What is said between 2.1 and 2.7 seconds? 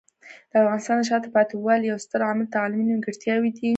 عامل